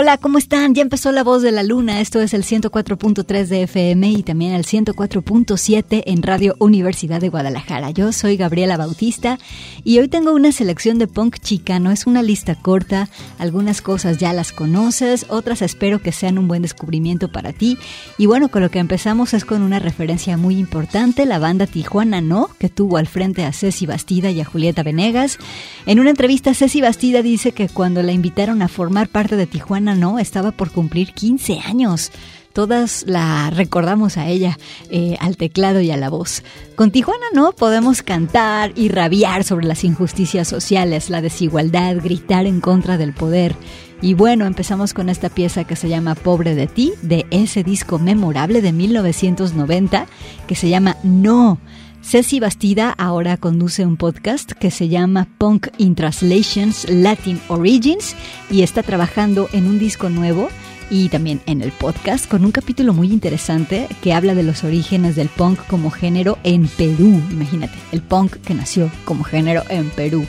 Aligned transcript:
Hola, 0.00 0.16
¿cómo 0.16 0.38
están? 0.38 0.76
Ya 0.76 0.82
empezó 0.82 1.10
La 1.10 1.24
Voz 1.24 1.42
de 1.42 1.50
la 1.50 1.64
Luna. 1.64 2.00
Esto 2.00 2.20
es 2.20 2.32
el 2.32 2.44
104.3 2.44 3.46
de 3.46 3.62
FM 3.64 4.08
y 4.10 4.22
también 4.22 4.52
el 4.52 4.64
104.7 4.64 6.04
en 6.06 6.22
Radio 6.22 6.54
Universidad 6.60 7.20
de 7.20 7.30
Guadalajara. 7.30 7.90
Yo 7.90 8.12
soy 8.12 8.36
Gabriela 8.36 8.76
Bautista 8.76 9.40
y 9.82 9.98
hoy 9.98 10.06
tengo 10.06 10.32
una 10.34 10.52
selección 10.52 11.00
de 11.00 11.08
punk 11.08 11.40
chicano. 11.40 11.90
Es 11.90 12.06
una 12.06 12.22
lista 12.22 12.54
corta. 12.54 13.08
Algunas 13.40 13.82
cosas 13.82 14.18
ya 14.18 14.32
las 14.32 14.52
conoces, 14.52 15.26
otras 15.30 15.62
espero 15.62 16.00
que 16.00 16.12
sean 16.12 16.38
un 16.38 16.46
buen 16.46 16.62
descubrimiento 16.62 17.32
para 17.32 17.52
ti. 17.52 17.76
Y 18.18 18.26
bueno, 18.26 18.50
con 18.50 18.62
lo 18.62 18.70
que 18.70 18.78
empezamos 18.78 19.34
es 19.34 19.44
con 19.44 19.62
una 19.62 19.80
referencia 19.80 20.36
muy 20.36 20.58
importante, 20.58 21.26
la 21.26 21.40
banda 21.40 21.66
Tijuana 21.66 22.20
No, 22.20 22.50
que 22.60 22.68
tuvo 22.68 22.98
al 22.98 23.08
frente 23.08 23.44
a 23.44 23.52
Ceci 23.52 23.84
Bastida 23.86 24.30
y 24.30 24.40
a 24.40 24.44
Julieta 24.44 24.84
Venegas. 24.84 25.38
En 25.86 25.98
una 25.98 26.10
entrevista, 26.10 26.54
Ceci 26.54 26.80
Bastida 26.80 27.20
dice 27.20 27.50
que 27.50 27.68
cuando 27.68 28.04
la 28.04 28.12
invitaron 28.12 28.62
a 28.62 28.68
formar 28.68 29.08
parte 29.08 29.34
de 29.34 29.48
Tijuana, 29.48 29.87
no, 29.94 30.18
estaba 30.18 30.52
por 30.52 30.70
cumplir 30.70 31.12
15 31.12 31.60
años. 31.60 32.10
Todas 32.52 33.04
la 33.06 33.50
recordamos 33.50 34.16
a 34.16 34.26
ella, 34.26 34.58
eh, 34.90 35.16
al 35.20 35.36
teclado 35.36 35.80
y 35.80 35.90
a 35.90 35.96
la 35.96 36.10
voz. 36.10 36.42
Con 36.74 36.90
Tijuana 36.90 37.26
no 37.32 37.52
podemos 37.52 38.02
cantar 38.02 38.72
y 38.74 38.88
rabiar 38.88 39.44
sobre 39.44 39.66
las 39.66 39.84
injusticias 39.84 40.48
sociales, 40.48 41.08
la 41.08 41.20
desigualdad, 41.20 41.96
gritar 42.02 42.46
en 42.46 42.60
contra 42.60 42.98
del 42.98 43.12
poder. 43.12 43.54
Y 44.00 44.14
bueno, 44.14 44.46
empezamos 44.46 44.94
con 44.94 45.08
esta 45.08 45.28
pieza 45.28 45.64
que 45.64 45.76
se 45.76 45.88
llama 45.88 46.14
Pobre 46.14 46.54
de 46.54 46.66
ti, 46.66 46.92
de 47.02 47.26
ese 47.30 47.62
disco 47.62 47.98
memorable 47.98 48.62
de 48.62 48.72
1990, 48.72 50.06
que 50.46 50.54
se 50.54 50.68
llama 50.68 50.96
No. 51.02 51.58
Ceci 52.02 52.40
Bastida 52.40 52.94
ahora 52.96 53.36
conduce 53.36 53.84
un 53.84 53.96
podcast 53.96 54.52
que 54.52 54.70
se 54.70 54.88
llama 54.88 55.28
Punk 55.36 55.68
in 55.78 55.94
Translations 55.94 56.88
Latin 56.88 57.40
Origins 57.48 58.14
y 58.50 58.62
está 58.62 58.82
trabajando 58.82 59.48
en 59.52 59.66
un 59.66 59.78
disco 59.78 60.08
nuevo 60.08 60.48
y 60.90 61.08
también 61.08 61.40
en 61.46 61.60
el 61.60 61.72
podcast 61.72 62.26
con 62.28 62.44
un 62.44 62.52
capítulo 62.52 62.94
muy 62.94 63.12
interesante 63.12 63.88
que 64.02 64.14
habla 64.14 64.34
de 64.34 64.42
los 64.42 64.64
orígenes 64.64 65.16
del 65.16 65.28
punk 65.28 65.58
como 65.66 65.90
género 65.90 66.38
en 66.44 66.66
Perú. 66.66 67.22
Imagínate, 67.30 67.74
el 67.92 68.00
punk 68.00 68.36
que 68.36 68.54
nació 68.54 68.90
como 69.04 69.24
género 69.24 69.62
en 69.68 69.90
Perú. 69.90 70.24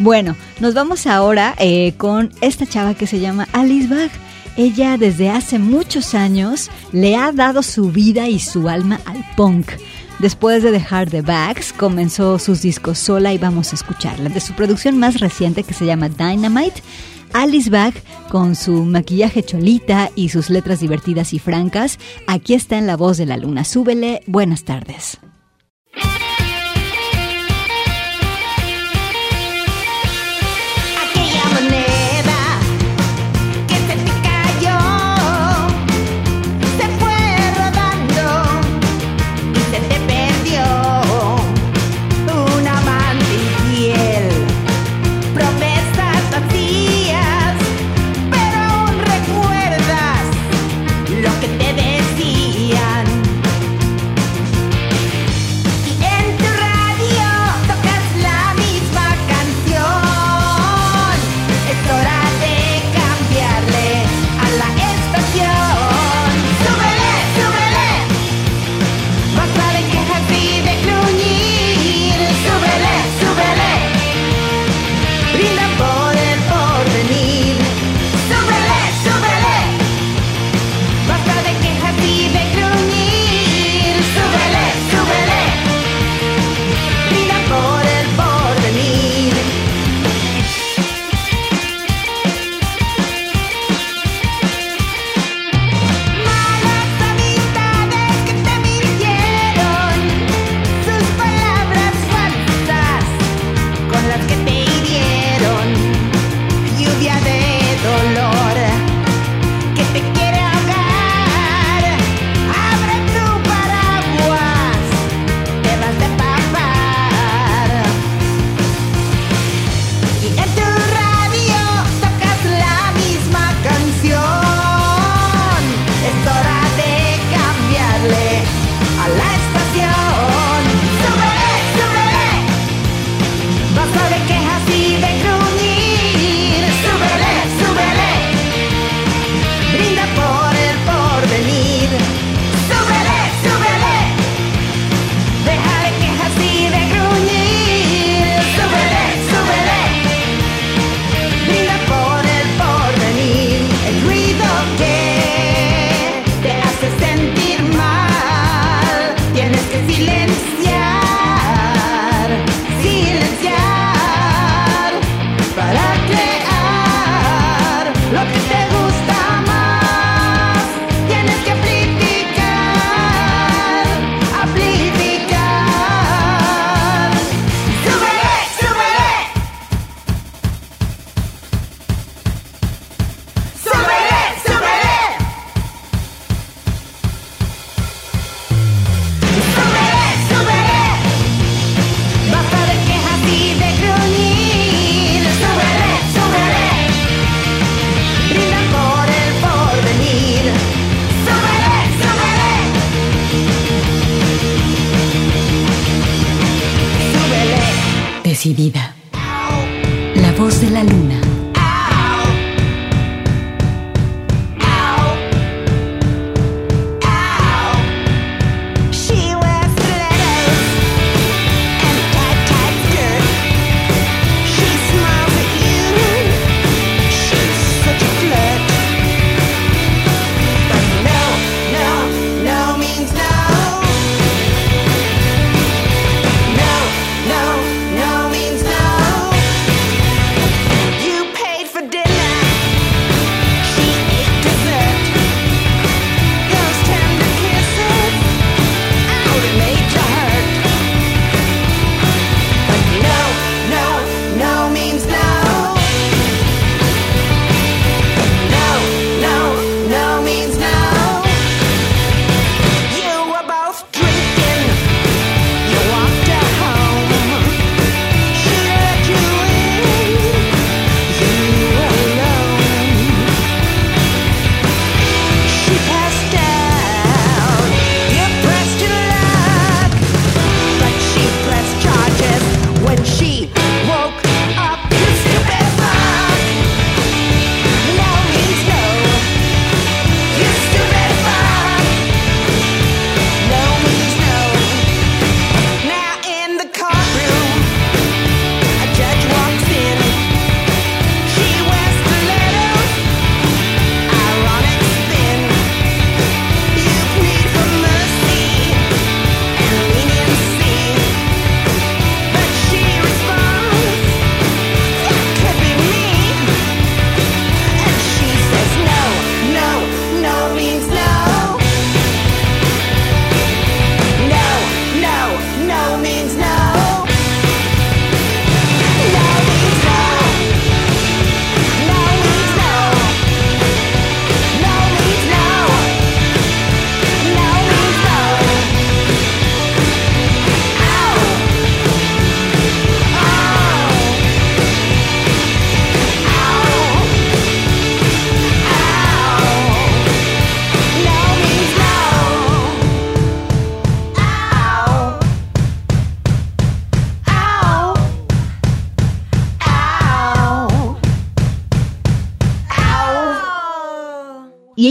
Bueno, 0.00 0.34
nos 0.58 0.74
vamos 0.74 1.06
ahora 1.06 1.54
eh, 1.58 1.94
con 1.96 2.32
esta 2.40 2.66
chava 2.66 2.94
que 2.94 3.06
se 3.06 3.20
llama 3.20 3.46
Alice 3.52 3.86
Bach. 3.88 4.10
Ella 4.56 4.96
desde 4.98 5.30
hace 5.30 5.58
muchos 5.58 6.14
años 6.14 6.70
le 6.92 7.16
ha 7.16 7.32
dado 7.32 7.62
su 7.62 7.90
vida 7.90 8.28
y 8.28 8.40
su 8.40 8.68
alma 8.68 9.00
al 9.04 9.24
punk. 9.36 9.70
Después 10.24 10.62
de 10.62 10.70
dejar 10.70 11.10
The 11.10 11.20
Bags, 11.20 11.74
comenzó 11.74 12.38
sus 12.38 12.62
discos 12.62 12.98
sola 12.98 13.34
y 13.34 13.36
vamos 13.36 13.72
a 13.72 13.74
escucharla. 13.74 14.30
De 14.30 14.40
su 14.40 14.54
producción 14.54 14.98
más 14.98 15.20
reciente 15.20 15.64
que 15.64 15.74
se 15.74 15.84
llama 15.84 16.08
Dynamite, 16.08 16.82
Alice 17.34 17.68
Bag, 17.68 17.92
con 18.30 18.56
su 18.56 18.86
maquillaje 18.86 19.42
cholita 19.42 20.10
y 20.16 20.30
sus 20.30 20.48
letras 20.48 20.80
divertidas 20.80 21.34
y 21.34 21.38
francas, 21.38 21.98
aquí 22.26 22.54
está 22.54 22.78
en 22.78 22.86
La 22.86 22.96
Voz 22.96 23.18
de 23.18 23.26
la 23.26 23.36
Luna. 23.36 23.64
Súbele, 23.64 24.22
buenas 24.26 24.64
tardes. 24.64 25.18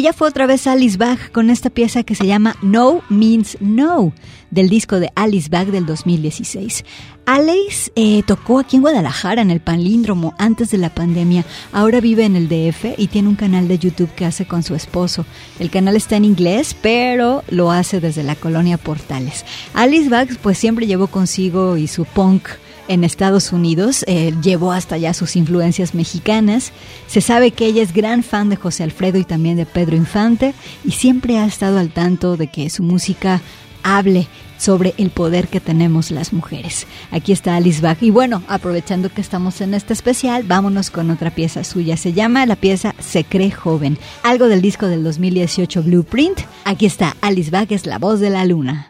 Ella 0.04 0.12
fue 0.12 0.28
otra 0.28 0.48
vez 0.48 0.68
Alice 0.68 0.98
Bag 0.98 1.32
con 1.32 1.50
esta 1.50 1.70
pieza 1.70 2.04
que 2.04 2.14
se 2.14 2.28
llama 2.28 2.58
No 2.62 3.04
Means 3.08 3.56
No, 3.62 4.12
del 4.52 4.68
disco 4.68 5.00
de 5.00 5.10
Alice 5.16 5.48
Bag 5.50 5.68
del 5.68 5.86
2016. 5.86 6.84
Alice 7.26 7.90
eh, 7.96 8.22
tocó 8.28 8.60
aquí 8.60 8.76
en 8.76 8.82
Guadalajara, 8.82 9.42
en 9.42 9.50
el 9.50 9.62
Panlíndromo, 9.62 10.36
antes 10.38 10.72
de 10.72 10.78
la 10.78 10.94
pandemia. 10.94 11.46
Ahora 11.72 12.02
vive 12.02 12.26
en 12.26 12.36
el 12.36 12.50
DF 12.50 13.00
y 13.00 13.08
tiene 13.08 13.30
un 13.30 13.38
canal 13.38 13.70
de 13.70 13.80
YouTube 13.80 14.14
que 14.14 14.26
hace 14.26 14.46
con 14.46 14.62
su 14.62 14.76
esposo. 14.76 15.26
El 15.58 15.70
canal 15.70 15.96
está 15.96 16.18
en 16.18 16.26
inglés, 16.26 16.76
pero 16.82 17.46
lo 17.48 17.72
hace 17.72 18.02
desde 18.02 18.24
la 18.24 18.36
colonia 18.36 18.78
Portales. 18.78 19.46
Alice 19.74 20.10
Bag 20.10 20.38
pues 20.42 20.58
siempre 20.58 20.86
llevó 20.86 21.08
consigo 21.08 21.78
y 21.78 21.88
su 21.88 22.04
punk 22.04 22.50
en 22.88 23.04
Estados 23.04 23.52
Unidos, 23.52 24.04
eh, 24.08 24.34
llevó 24.42 24.72
hasta 24.72 24.96
allá 24.96 25.14
sus 25.14 25.36
influencias 25.36 25.94
mexicanas. 25.94 26.72
Se 27.08 27.22
sabe 27.22 27.52
que 27.52 27.66
ella 27.66 27.82
es 27.82 27.94
gran 27.94 28.24
fan 28.24 28.50
de 28.50 28.56
José 28.56 28.84
Alfredo 28.84 29.18
y 29.18 29.24
también 29.24 29.58
de 29.58 29.66
Pedro 29.66 29.96
Infante 29.96 30.54
y 30.84 30.92
siempre 30.92 31.38
ha 31.38 31.46
estado 31.46 31.80
al 31.80 31.90
tanto 31.90 32.38
de 32.38 32.48
que 32.48 32.70
su 32.70 32.84
música 32.84 33.42
hable 33.84 34.28
sobre 34.58 34.94
el 34.98 35.10
poder 35.10 35.50
que 35.50 35.60
tenemos 35.60 36.10
las 36.10 36.32
mujeres. 36.32 36.88
Aquí 37.12 37.34
está 37.34 37.56
Alice 37.56 37.82
Bach. 37.82 38.02
Y 38.02 38.12
bueno, 38.12 38.44
aprovechando 38.48 39.10
que 39.10 39.20
estamos 39.20 39.60
en 39.60 39.74
este 39.74 39.92
especial, 39.92 40.44
vámonos 40.44 40.90
con 40.90 41.12
otra 41.12 41.32
pieza 41.32 41.64
suya. 41.66 41.98
Se 41.98 42.14
llama 42.14 42.46
la 42.46 42.56
pieza 42.56 42.96
Se 43.00 43.26
cree 43.26 43.52
joven, 43.52 43.98
algo 44.24 44.48
del 44.48 44.62
disco 44.62 44.88
del 44.88 45.04
2018 45.04 45.84
Blueprint. 45.84 46.40
Aquí 46.64 46.86
está 46.86 47.18
Alice 47.20 47.52
Bach, 47.52 47.72
es 47.72 47.86
la 47.86 48.00
voz 48.00 48.22
de 48.22 48.30
la 48.30 48.46
luna. 48.46 48.90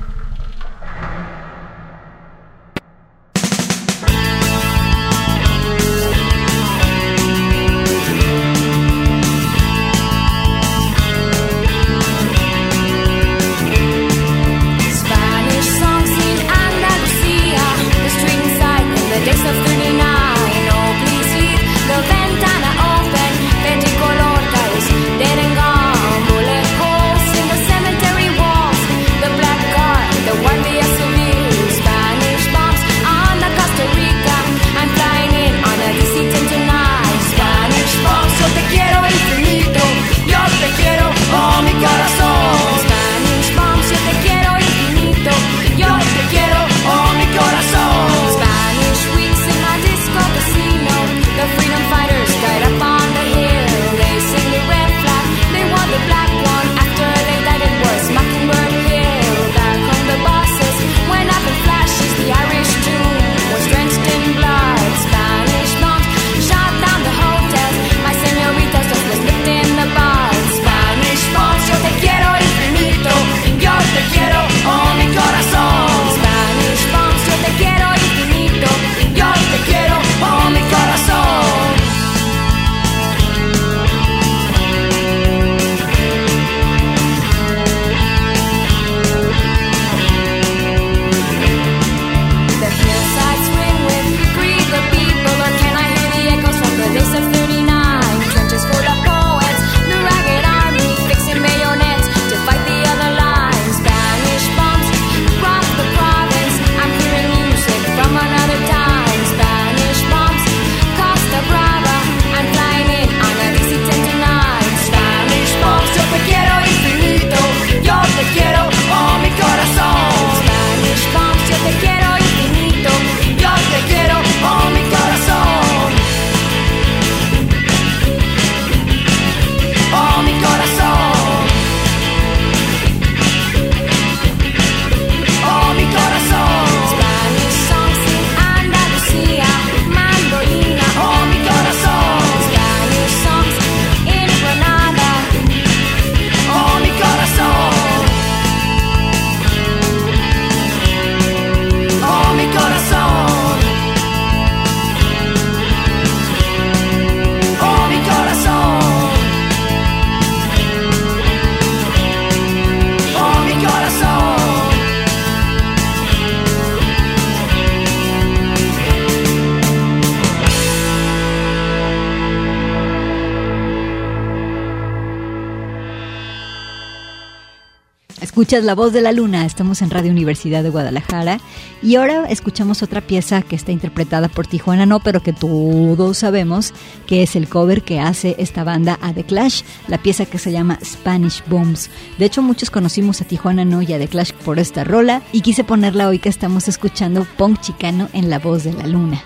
Escuchas 178.41 178.63
La 178.63 178.73
Voz 178.73 178.91
de 178.91 179.01
la 179.01 179.11
Luna, 179.11 179.45
estamos 179.45 179.83
en 179.83 179.91
Radio 179.91 180.09
Universidad 180.09 180.63
de 180.63 180.71
Guadalajara 180.71 181.39
y 181.83 181.93
ahora 181.93 182.25
escuchamos 182.27 182.81
otra 182.81 182.99
pieza 182.99 183.43
que 183.43 183.55
está 183.55 183.71
interpretada 183.71 184.29
por 184.29 184.47
Tijuana 184.47 184.87
No, 184.87 184.99
pero 184.99 185.21
que 185.21 185.31
todos 185.31 186.17
sabemos 186.17 186.73
que 187.05 187.21
es 187.21 187.35
el 187.35 187.47
cover 187.47 187.83
que 187.83 187.99
hace 187.99 188.33
esta 188.39 188.63
banda 188.63 188.97
a 188.99 189.13
The 189.13 189.25
Clash, 189.25 189.61
la 189.87 189.99
pieza 189.99 190.25
que 190.25 190.39
se 190.39 190.51
llama 190.51 190.79
Spanish 190.83 191.43
Bombs. 191.45 191.91
De 192.17 192.25
hecho, 192.25 192.41
muchos 192.41 192.71
conocimos 192.71 193.21
a 193.21 193.25
Tijuana 193.25 193.63
No 193.63 193.83
y 193.83 193.93
a 193.93 193.99
The 193.99 194.07
Clash 194.07 194.31
por 194.33 194.57
esta 194.57 194.83
rola 194.83 195.21
y 195.31 195.41
quise 195.41 195.63
ponerla 195.63 196.07
hoy 196.07 196.17
que 196.17 196.29
estamos 196.29 196.67
escuchando 196.67 197.27
Punk 197.37 197.61
Chicano 197.61 198.09
en 198.11 198.31
La 198.31 198.39
Voz 198.39 198.63
de 198.63 198.73
la 198.73 198.87
Luna. 198.87 199.21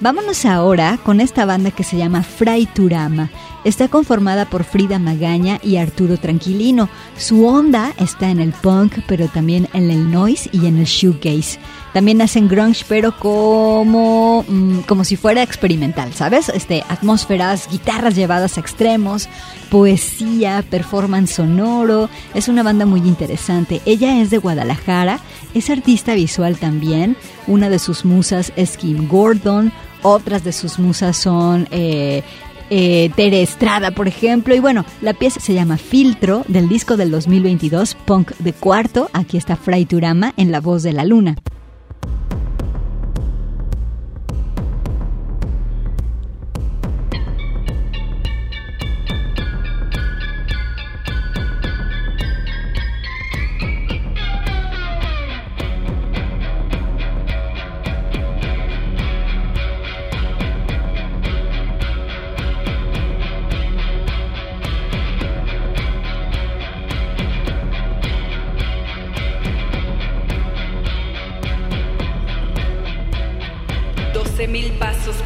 Vámonos 0.00 0.44
ahora 0.44 1.00
con 1.02 1.20
esta 1.20 1.46
banda 1.46 1.72
que 1.72 1.82
se 1.82 1.96
llama 1.96 2.22
Fraiturama. 2.22 3.28
Está 3.64 3.86
conformada 3.86 4.46
por 4.46 4.64
Frida 4.64 4.98
Magaña 4.98 5.60
y 5.62 5.76
Arturo 5.76 6.16
Tranquilino. 6.16 6.88
Su 7.16 7.46
onda 7.46 7.92
está 7.96 8.28
en 8.30 8.40
el 8.40 8.52
punk, 8.52 8.94
pero 9.06 9.28
también 9.28 9.68
en 9.72 9.88
el 9.90 10.10
noise 10.10 10.50
y 10.52 10.66
en 10.66 10.78
el 10.78 10.86
shoegaze. 10.86 11.60
También 11.92 12.20
hacen 12.22 12.48
grunge, 12.48 12.84
pero 12.88 13.16
como, 13.16 14.44
mm, 14.48 14.78
como 14.80 15.04
si 15.04 15.14
fuera 15.14 15.42
experimental, 15.42 16.12
¿sabes? 16.12 16.48
Este, 16.48 16.82
atmósferas, 16.88 17.68
guitarras 17.70 18.16
llevadas 18.16 18.56
a 18.56 18.60
extremos, 18.60 19.28
poesía, 19.70 20.64
performance 20.68 21.34
sonoro. 21.34 22.08
Es 22.34 22.48
una 22.48 22.64
banda 22.64 22.84
muy 22.84 23.00
interesante. 23.00 23.80
Ella 23.84 24.20
es 24.20 24.30
de 24.30 24.38
Guadalajara, 24.38 25.20
es 25.54 25.70
artista 25.70 26.14
visual 26.14 26.56
también. 26.56 27.16
Una 27.46 27.68
de 27.68 27.78
sus 27.78 28.04
musas 28.04 28.52
es 28.56 28.76
Kim 28.76 29.06
Gordon. 29.06 29.70
Otras 30.02 30.42
de 30.42 30.52
sus 30.52 30.80
musas 30.80 31.16
son 31.16 31.68
eh, 31.70 32.24
eh, 32.74 33.10
Tere 33.14 33.42
Estrada, 33.42 33.90
por 33.90 34.08
ejemplo. 34.08 34.54
Y 34.54 34.58
bueno, 34.58 34.86
la 35.02 35.12
pieza 35.12 35.40
se 35.40 35.52
llama 35.52 35.76
Filtro 35.76 36.42
del 36.48 36.70
disco 36.70 36.96
del 36.96 37.10
2022, 37.10 37.94
Punk 38.06 38.32
de 38.38 38.54
Cuarto. 38.54 39.10
Aquí 39.12 39.36
está 39.36 39.56
Fray 39.56 39.84
Turama 39.84 40.32
en 40.38 40.50
la 40.50 40.60
voz 40.60 40.82
de 40.82 40.94
la 40.94 41.04
luna. 41.04 41.36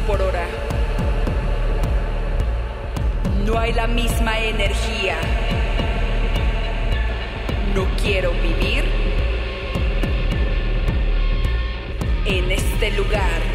Por 0.05 0.21
hora. 0.21 0.45
No 3.45 3.57
hay 3.57 3.73
la 3.73 3.87
misma 3.87 4.39
energía. 4.39 5.17
No 7.73 7.85
quiero 8.01 8.31
vivir 8.33 8.83
en 12.25 12.51
este 12.51 12.91
lugar. 12.91 13.46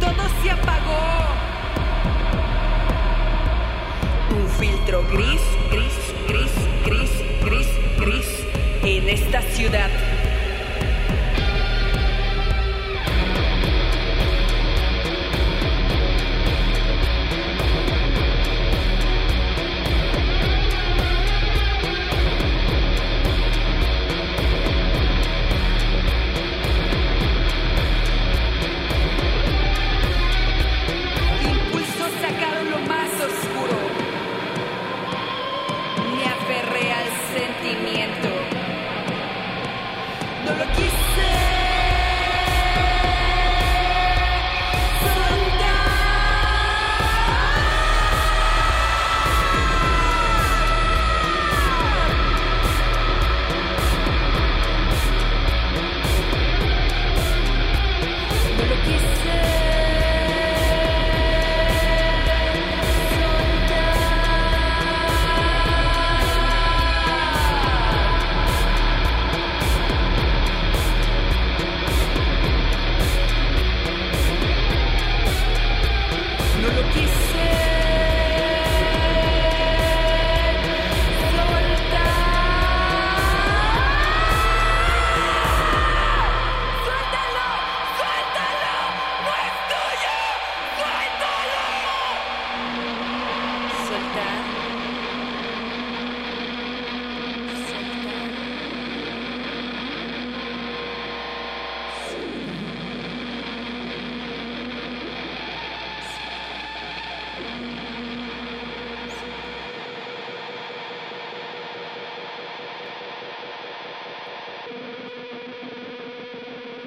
Todo 0.00 0.28
se 0.42 0.50
apagó. 0.50 1.02
Un 4.30 4.48
filtro 4.48 5.02
gris, 5.12 5.42
gris, 5.70 6.14
gris, 6.26 6.50
gris, 6.86 7.10
gris, 7.44 7.68
gris 7.98 8.46
en 8.82 9.08
esta 9.10 9.42
ciudad. 9.42 9.90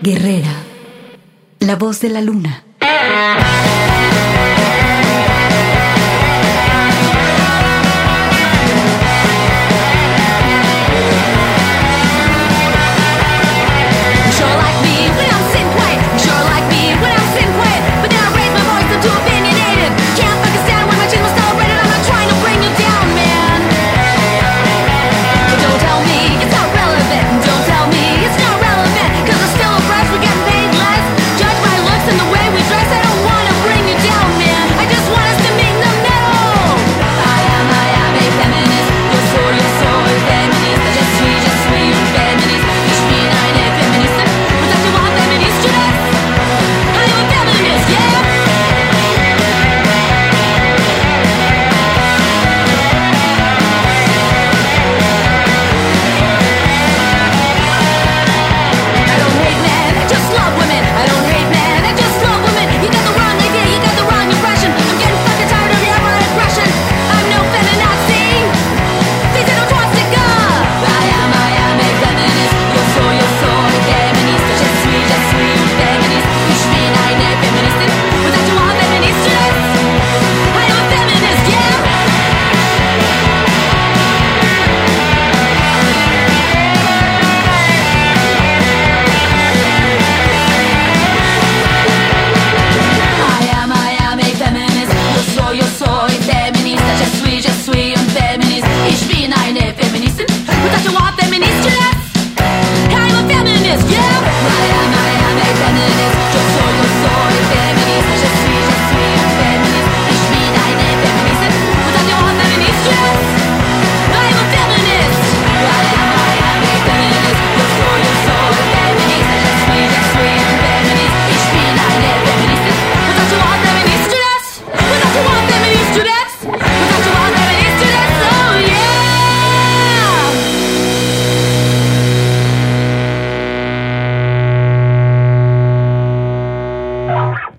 Guerrera, 0.06 0.54
la 1.62 1.78
voz 1.78 2.00
de 2.00 2.10
la 2.10 2.22
luna. 2.22 2.65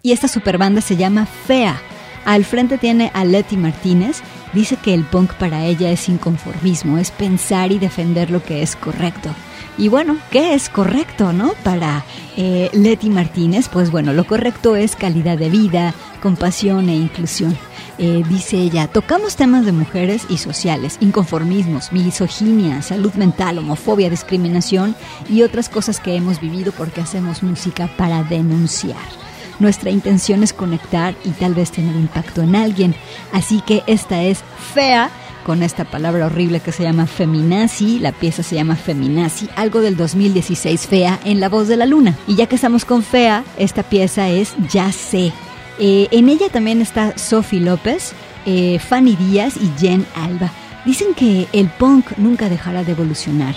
Y 0.07 0.13
esta 0.13 0.29
superbanda 0.29 0.81
se 0.81 0.97
llama 0.97 1.27
Fea. 1.27 1.83
Al 2.25 2.45
frente 2.45 2.79
tiene 2.79 3.11
a 3.13 3.25
Letty 3.25 3.57
Martínez. 3.57 4.23
Dice 4.53 4.77
que 4.77 4.95
el 4.95 5.03
punk 5.03 5.33
para 5.33 5.65
ella 5.65 5.91
es 5.91 6.09
inconformismo, 6.09 6.99
es 6.99 7.11
pensar 7.11 7.73
y 7.73 7.81
defender 7.81 8.31
lo 8.31 8.41
que 8.41 8.63
es 8.63 8.77
correcto. 8.77 9.31
Y 9.77 9.89
bueno, 9.89 10.17
¿qué 10.31 10.55
es 10.55 10.69
correcto, 10.69 11.33
no? 11.33 11.55
Para 11.65 12.05
eh, 12.37 12.71
Leti 12.73 13.11
Martínez, 13.11 13.69
pues 13.69 13.91
bueno, 13.91 14.13
lo 14.13 14.25
correcto 14.29 14.77
es 14.77 14.95
calidad 14.95 15.39
de 15.39 15.51
vida, 15.51 15.93
compasión 16.23 16.89
e 16.89 16.95
inclusión. 16.95 17.59
Eh, 17.99 18.23
dice 18.29 18.59
ella, 18.59 18.87
tocamos 18.87 19.35
temas 19.35 19.67
de 19.67 19.73
mujeres 19.73 20.27
y 20.29 20.39
sociales, 20.39 20.99
inconformismos, 21.01 21.91
misoginia, 21.91 22.81
salud 22.81 23.15
mental, 23.15 23.59
homofobia, 23.59 24.09
discriminación 24.09 24.95
y 25.29 25.43
otras 25.43 25.69
cosas 25.69 25.99
que 25.99 26.15
hemos 26.15 26.41
vivido 26.41 26.71
porque 26.71 27.01
hacemos 27.01 27.43
música 27.43 27.91
para 27.97 28.23
denunciar. 28.23 29.26
Nuestra 29.59 29.91
intención 29.91 30.43
es 30.43 30.53
conectar 30.53 31.15
y 31.25 31.31
tal 31.31 31.55
vez 31.55 31.71
tener 31.71 31.95
impacto 31.97 32.43
en 32.43 32.57
alguien. 32.57 32.95
Así 33.33 33.61
que 33.61 33.83
esta 33.87 34.23
es 34.23 34.43
fea 34.75 35.11
con 35.47 35.63
esta 35.63 35.85
palabra 35.85 36.27
horrible 36.27 36.59
que 36.59 36.73
se 36.73 36.83
llama 36.83 37.07
feminazi. 37.07 38.01
La 38.01 38.11
pieza 38.11 38.43
se 38.43 38.57
llama 38.57 38.75
Feminazi, 38.75 39.49
algo 39.55 39.81
del 39.81 39.97
2016 39.97 40.89
Fea 40.89 41.21
en 41.25 41.39
La 41.39 41.49
Voz 41.49 41.69
de 41.69 41.77
la 41.77 41.87
Luna. 41.87 42.17
Y 42.27 42.35
ya 42.35 42.47
que 42.47 42.57
estamos 42.57 42.85
con 42.85 43.05
Fea, 43.05 43.45
esta 43.57 43.85
pieza 43.85 44.29
es 44.29 44.55
Ya 44.73 44.91
sé. 44.91 45.33
Eh, 45.79 46.09
en 46.11 46.29
ella 46.29 46.49
también 46.49 46.83
está 46.83 47.17
Sophie 47.17 47.61
López, 47.61 48.13
eh, 48.45 48.81
Fanny 48.81 49.15
Díaz 49.15 49.55
y 49.57 49.71
Jen 49.79 50.05
Alba. 50.17 50.51
Dicen 50.85 51.15
que 51.15 51.47
el 51.53 51.69
punk 51.69 52.17
nunca 52.17 52.49
dejará 52.49 52.83
de 52.83 52.93
evolucionar. 52.93 53.55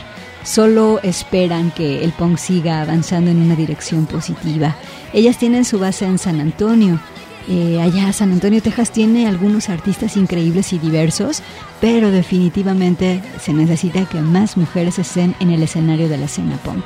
Solo 0.50 1.00
esperan 1.04 1.70
que 1.70 2.04
el 2.04 2.12
punk 2.12 2.40
siga 2.40 2.82
avanzando 2.82 3.30
en 3.30 3.40
una 3.40 3.56
dirección 3.56 4.08
positiva. 4.08 4.76
Ellas 5.14 5.38
tienen 5.38 5.64
su 5.64 5.78
base 5.78 6.06
en 6.06 6.18
San 6.18 6.40
Antonio 6.40 7.00
eh, 7.48 7.82
allá 7.82 8.14
San 8.14 8.32
Antonio, 8.32 8.62
Texas 8.62 8.92
tiene 8.92 9.28
algunos 9.28 9.70
artistas 9.70 10.18
increíbles 10.18 10.72
y 10.72 10.78
diversos, 10.78 11.42
pero 11.82 12.12
definitivamente 12.12 13.24
se 13.42 13.54
necesita 13.54 14.06
que 14.06 14.22
más 14.22 14.56
mujeres 14.56 15.00
estén 15.00 15.36
en 15.40 15.50
el 15.50 15.64
escenario 15.64 16.10
de 16.10 16.18
la 16.18 16.26
escena 16.26 16.58
punk. 16.58 16.86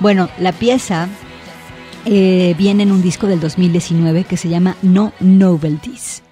Bueno, 0.00 0.28
la 0.38 0.50
pieza 0.50 1.08
eh, 2.06 2.56
viene 2.58 2.82
en 2.82 2.92
un 2.92 3.02
disco 3.02 3.28
del 3.28 3.38
2019 3.38 4.24
que 4.24 4.36
se 4.36 4.48
llama 4.48 4.76
No 4.82 5.12
Novelties. 5.20 6.22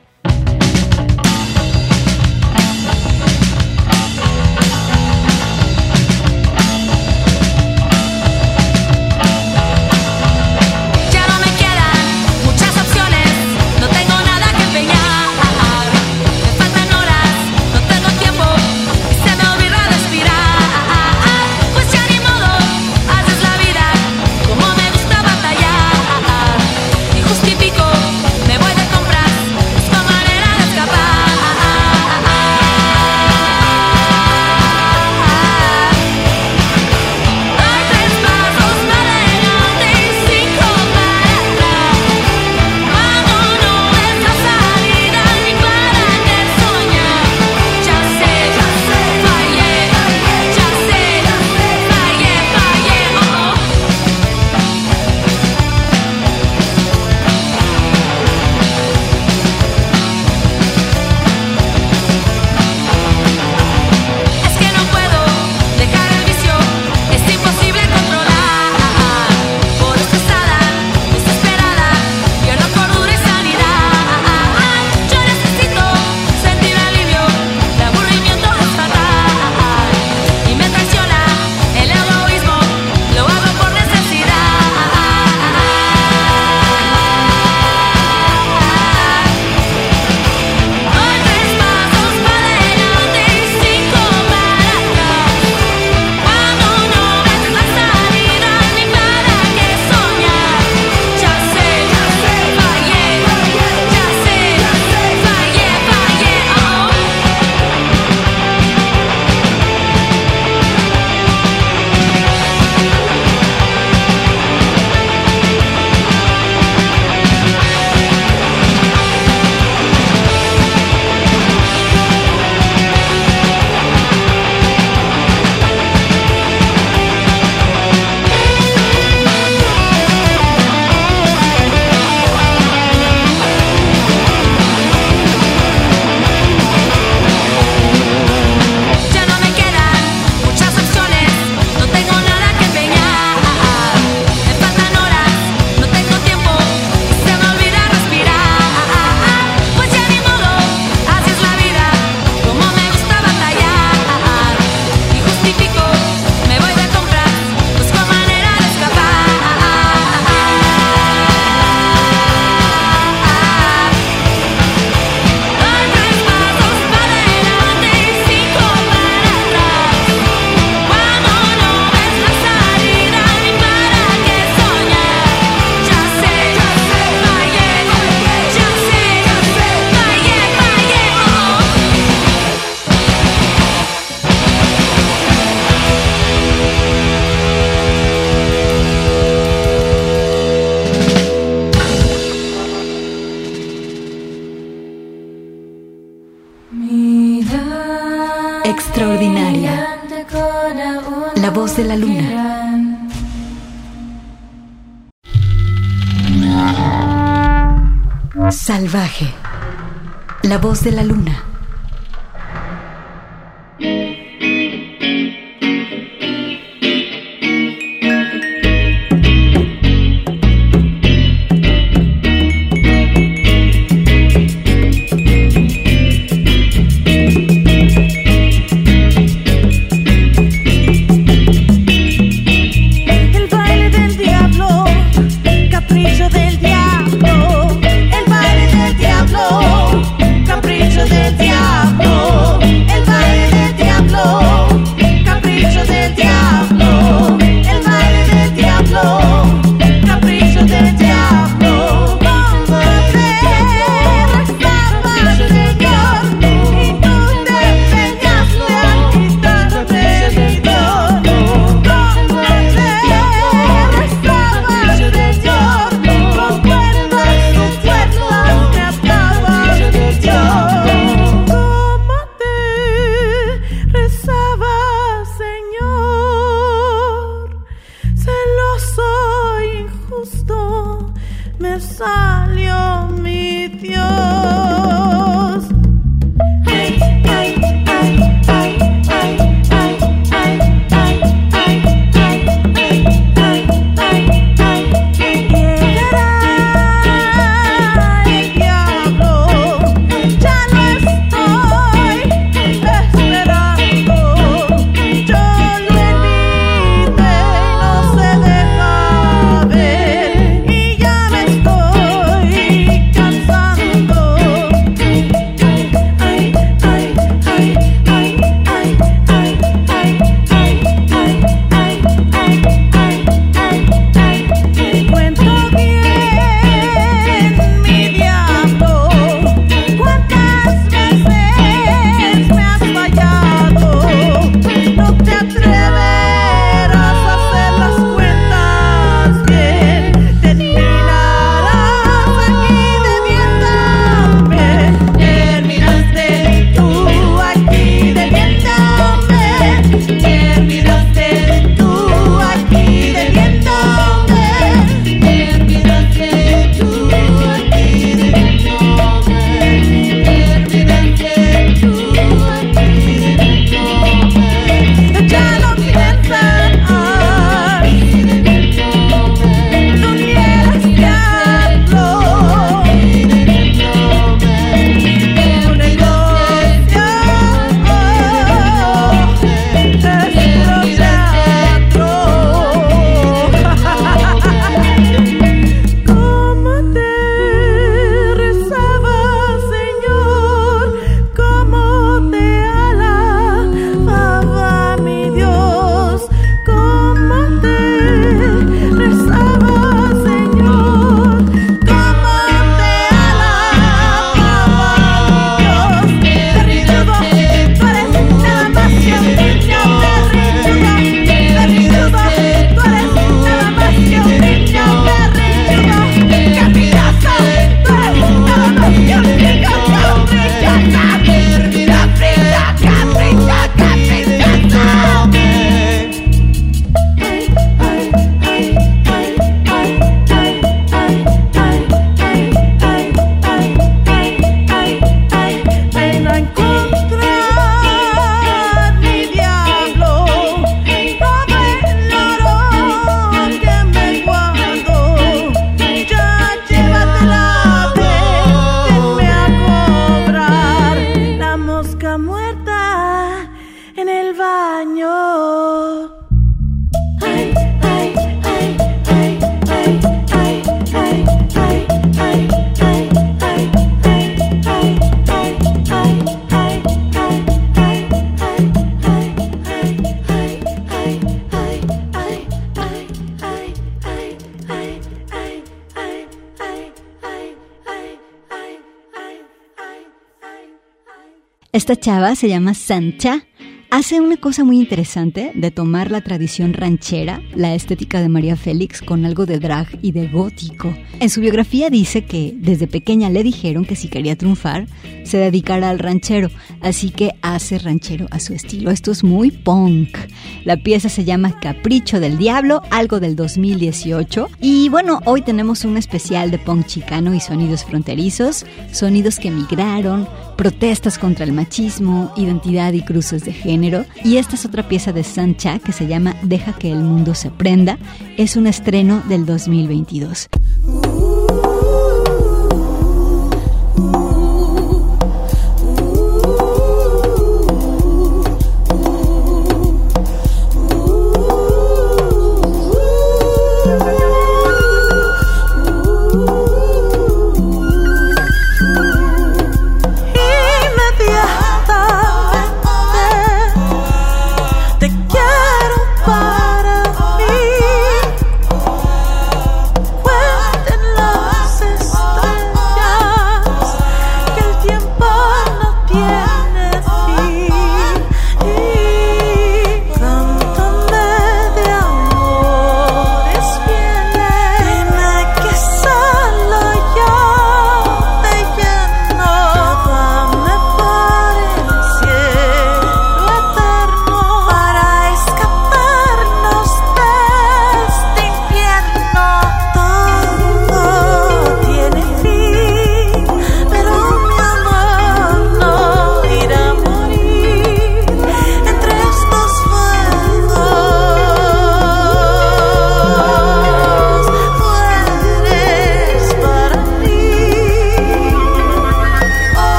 Esta 481.89 482.01
chava 482.01 482.35
se 482.35 482.51
llama 482.51 482.75
Sancha 482.75 483.47
hace 483.91 484.21
una 484.21 484.37
cosa 484.37 484.63
muy 484.63 484.79
interesante 484.79 485.53
de 485.55 485.71
tomar 485.71 486.11
la 486.11 486.21
tradición 486.21 486.75
ranchera, 486.75 487.41
la 487.55 487.75
estética 487.75 488.21
de 488.21 488.29
María 488.29 488.57
Félix, 488.57 489.01
con 489.01 489.25
algo 489.25 489.47
de 489.47 489.59
drag 489.59 489.99
y 490.03 490.13
de 490.13 490.29
gótico. 490.29 490.95
En 491.19 491.31
su 491.31 491.41
biografía 491.41 491.89
dice 491.89 492.27
que 492.27 492.53
desde 492.55 492.89
pequeña 492.89 493.31
le 493.31 493.43
dijeron 493.43 493.87
que 493.87 493.97
si 493.97 494.09
quería 494.09 494.37
triunfar, 494.37 494.87
se 495.25 495.39
dedicara 495.39 495.89
al 495.89 495.99
ranchero, 495.99 496.51
así 496.83 497.09
que 497.09 497.33
hace 497.41 497.79
ranchero 497.79 498.27
a 498.31 498.39
su 498.39 498.53
estilo. 498.53 498.91
Esto 498.91 499.11
es 499.11 499.25
muy 499.25 499.51
punk. 499.51 500.19
La 500.65 500.77
pieza 500.77 501.09
se 501.09 501.25
llama 501.25 501.59
Capricho 501.59 502.21
del 502.21 502.37
Diablo, 502.37 502.83
algo 502.91 503.19
del 503.19 503.35
2018. 503.35 504.49
Y 504.61 504.91
bueno, 504.91 505.21
hoy 505.25 505.41
tenemos 505.41 505.87
un 505.87 505.97
especial 505.97 506.51
de 506.51 506.59
punk 506.59 506.85
chicano 506.85 507.35
y 507.35 507.41
sonidos 507.41 507.85
fronterizos, 507.85 508.67
sonidos 508.93 509.39
que 509.39 509.51
migraron, 509.51 510.29
protestas 510.59 511.19
contra 511.19 511.45
el 511.45 511.53
machismo, 511.53 512.33
identidad 512.37 512.93
y 512.93 513.03
cruces 513.03 513.45
de 513.45 513.53
género. 513.53 514.05
Y 514.25 514.39
esta 514.39 514.57
es 514.57 514.67
otra 514.67 514.89
pieza 514.89 515.13
de 515.13 515.23
Sancha 515.23 515.79
que 515.79 515.93
se 515.93 516.09
llama 516.09 516.35
Deja 516.43 516.73
que 516.73 516.91
el 516.91 516.99
mundo 516.99 517.37
se 517.37 517.53
prenda. 517.53 517.97
Es 518.37 518.57
un 518.57 518.67
estreno 518.67 519.23
del 519.29 519.47
2022. 519.47 520.49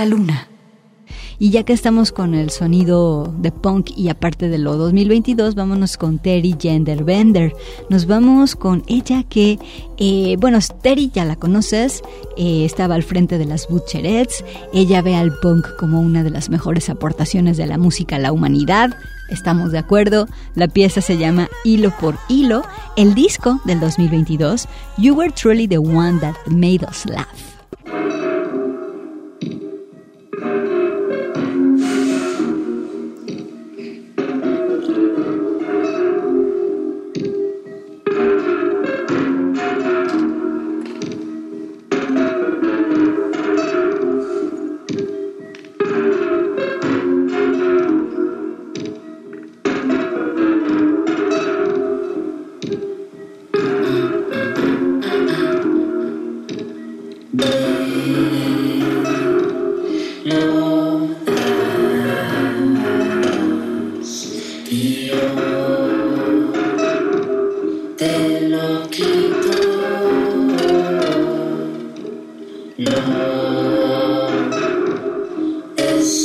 La 0.00 0.06
luna. 0.06 0.48
Y 1.38 1.50
ya 1.50 1.62
que 1.64 1.74
estamos 1.74 2.10
con 2.10 2.34
el 2.34 2.50
sonido 2.50 3.34
de 3.38 3.50
punk 3.50 3.90
y 3.96 4.08
aparte 4.08 4.48
de 4.48 4.56
lo 4.56 4.76
2022, 4.78 5.54
vámonos 5.54 5.98
con 5.98 6.18
Terry 6.18 6.56
Genderbender. 6.58 7.54
Nos 7.90 8.06
vamos 8.06 8.56
con 8.56 8.82
ella 8.86 9.24
que, 9.24 9.58
eh, 9.98 10.36
bueno, 10.38 10.58
Terry 10.82 11.10
ya 11.12 11.26
la 11.26 11.36
conoces, 11.36 12.02
eh, 12.38 12.64
estaba 12.64 12.94
al 12.94 13.02
frente 13.02 13.36
de 13.36 13.44
las 13.44 13.68
Butcherettes. 13.68 14.42
Ella 14.72 15.02
ve 15.02 15.16
al 15.16 15.32
punk 15.40 15.66
como 15.78 16.00
una 16.00 16.22
de 16.22 16.30
las 16.30 16.48
mejores 16.48 16.88
aportaciones 16.88 17.58
de 17.58 17.66
la 17.66 17.76
música 17.76 18.16
a 18.16 18.20
la 18.20 18.32
humanidad. 18.32 18.96
Estamos 19.30 19.70
de 19.70 19.78
acuerdo. 19.78 20.28
La 20.54 20.68
pieza 20.68 21.02
se 21.02 21.18
llama 21.18 21.48
Hilo 21.64 21.92
por 22.00 22.16
Hilo. 22.28 22.62
El 22.96 23.14
disco 23.14 23.60
del 23.64 23.80
2022, 23.80 24.66
You 24.96 25.14
Were 25.14 25.32
Truly 25.32 25.68
the 25.68 25.78
One 25.78 26.20
That 26.20 26.36
Made 26.46 26.86
Us 26.88 27.04
Laugh. 27.06 27.49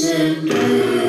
simply 0.05 1.04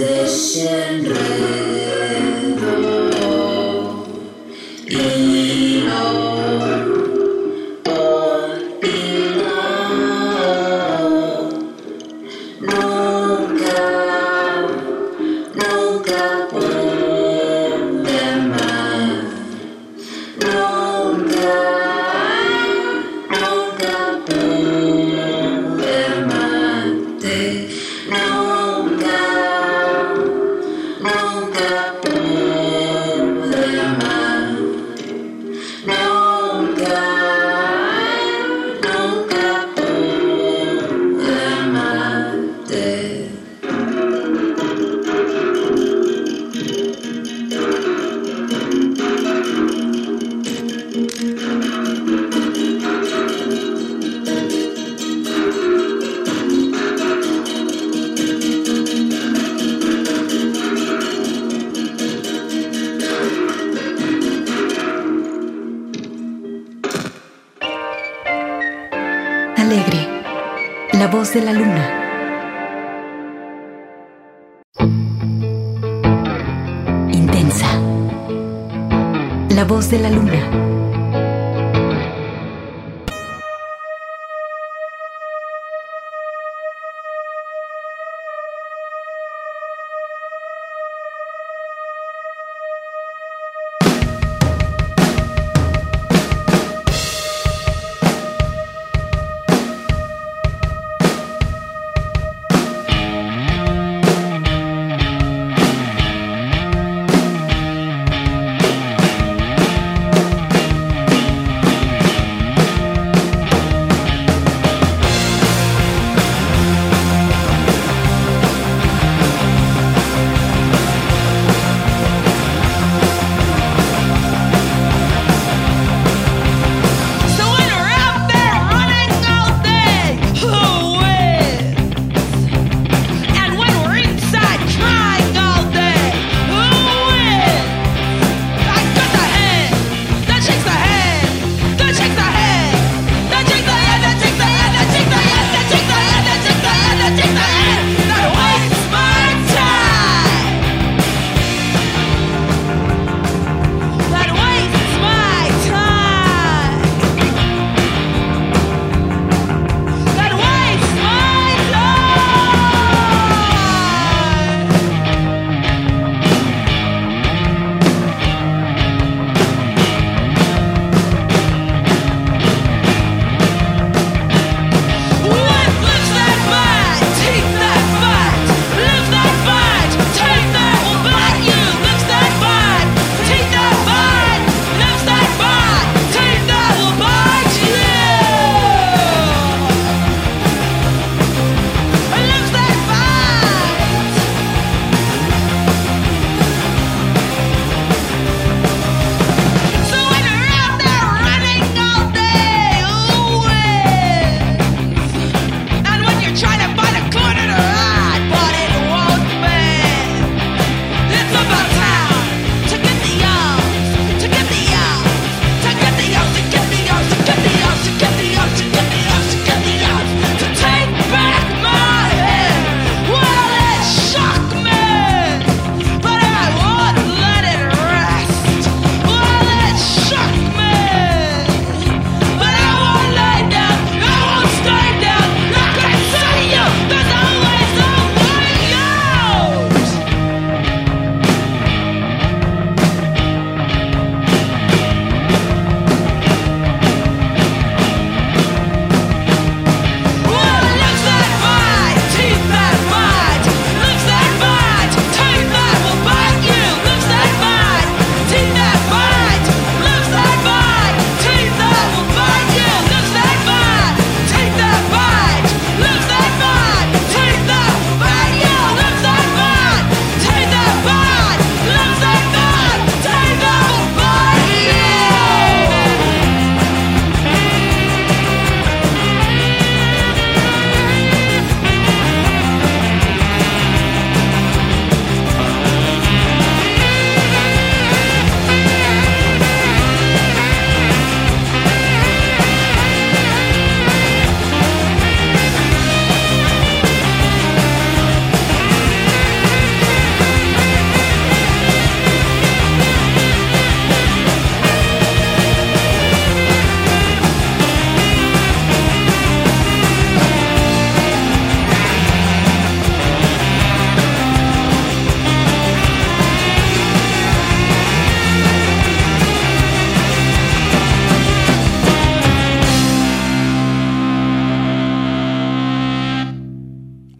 de 0.00 1.29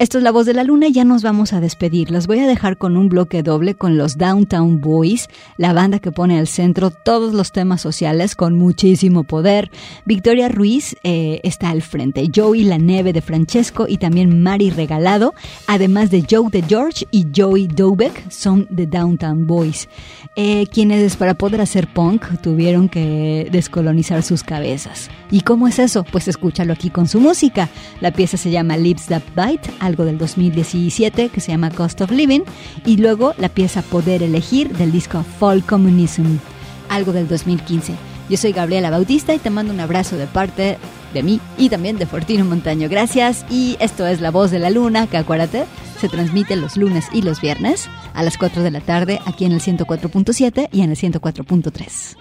Esto 0.00 0.16
es 0.16 0.24
La 0.24 0.32
Voz 0.32 0.46
de 0.46 0.54
la 0.54 0.64
Luna 0.64 0.86
y 0.86 0.92
ya 0.92 1.04
nos 1.04 1.22
vamos 1.22 1.52
a 1.52 1.60
despedir. 1.60 2.10
Los 2.10 2.26
voy 2.26 2.38
a 2.38 2.46
dejar 2.46 2.78
con 2.78 2.96
un 2.96 3.10
bloque 3.10 3.42
doble 3.42 3.74
con 3.74 3.98
los 3.98 4.16
Downtown 4.16 4.80
Boys, 4.80 5.28
la 5.58 5.74
banda 5.74 5.98
que 5.98 6.10
pone 6.10 6.38
al 6.38 6.46
centro 6.46 6.90
todos 6.90 7.34
los 7.34 7.52
temas 7.52 7.82
sociales 7.82 8.34
con 8.34 8.56
muchísimo 8.56 9.24
poder. 9.24 9.70
Victoria 10.06 10.48
Ruiz 10.48 10.96
eh, 11.02 11.40
está 11.42 11.68
al 11.68 11.82
frente, 11.82 12.30
Joey 12.34 12.64
La 12.64 12.78
Neve 12.78 13.12
de 13.12 13.20
Francesco 13.20 13.84
y 13.86 13.98
también 13.98 14.42
Mari 14.42 14.70
Regalado, 14.70 15.34
además 15.66 16.10
de 16.10 16.24
Joe 16.26 16.48
de 16.50 16.62
George 16.62 17.06
y 17.10 17.26
Joey 17.36 17.66
Dobeck 17.66 18.30
son 18.30 18.66
The 18.74 18.86
Downtown 18.86 19.46
Boys, 19.46 19.86
eh, 20.34 20.66
quienes 20.68 21.16
para 21.16 21.34
poder 21.34 21.60
hacer 21.60 21.92
punk 21.92 22.40
tuvieron 22.40 22.88
que 22.88 23.50
descolonizar 23.52 24.22
sus 24.22 24.44
cabezas. 24.44 25.10
¿Y 25.30 25.42
cómo 25.42 25.68
es 25.68 25.78
eso? 25.78 26.04
Pues 26.04 26.26
escúchalo 26.26 26.72
aquí 26.72 26.88
con 26.88 27.06
su 27.06 27.20
música. 27.20 27.68
La 28.00 28.12
pieza 28.12 28.38
se 28.38 28.50
llama 28.50 28.78
Lips 28.78 29.06
That 29.06 29.22
Bite 29.36 29.70
algo 29.90 30.04
del 30.04 30.16
2017 30.16 31.28
que 31.28 31.40
se 31.40 31.52
llama 31.52 31.70
Cost 31.70 32.00
of 32.00 32.10
Living, 32.10 32.40
y 32.86 32.96
luego 32.96 33.34
la 33.38 33.48
pieza 33.48 33.82
Poder 33.82 34.22
Elegir 34.22 34.70
del 34.76 34.92
disco 34.92 35.22
Fall 35.38 35.62
Communism, 35.64 36.38
algo 36.88 37.12
del 37.12 37.28
2015. 37.28 37.94
Yo 38.30 38.36
soy 38.36 38.52
Gabriela 38.52 38.90
Bautista 38.90 39.34
y 39.34 39.38
te 39.38 39.50
mando 39.50 39.72
un 39.72 39.80
abrazo 39.80 40.16
de 40.16 40.26
parte 40.26 40.78
de 41.12 41.22
mí 41.22 41.40
y 41.58 41.68
también 41.68 41.98
de 41.98 42.06
Fortino 42.06 42.44
Montaño. 42.44 42.88
Gracias 42.88 43.44
y 43.50 43.76
esto 43.80 44.06
es 44.06 44.20
La 44.20 44.30
Voz 44.30 44.52
de 44.52 44.60
la 44.60 44.70
Luna, 44.70 45.08
que 45.08 45.16
acuérdate, 45.16 45.64
se 46.00 46.08
transmite 46.08 46.54
los 46.54 46.76
lunes 46.76 47.06
y 47.12 47.22
los 47.22 47.40
viernes 47.40 47.88
a 48.14 48.22
las 48.22 48.38
4 48.38 48.62
de 48.62 48.70
la 48.70 48.80
tarde 48.80 49.20
aquí 49.26 49.44
en 49.44 49.52
el 49.52 49.60
104.7 49.60 50.68
y 50.70 50.82
en 50.82 50.90
el 50.90 50.96
104.3. 50.96 52.16